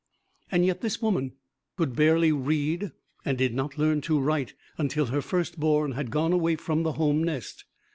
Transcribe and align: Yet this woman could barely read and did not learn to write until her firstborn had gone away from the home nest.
Yet 0.51 0.81
this 0.81 0.99
woman 0.99 1.33
could 1.77 1.95
barely 1.95 2.31
read 2.31 2.91
and 3.23 3.37
did 3.37 3.53
not 3.53 3.77
learn 3.77 4.01
to 4.01 4.19
write 4.19 4.55
until 4.79 5.05
her 5.05 5.21
firstborn 5.21 5.91
had 5.91 6.09
gone 6.09 6.33
away 6.33 6.55
from 6.55 6.81
the 6.81 6.93
home 6.93 7.23
nest. 7.23 7.65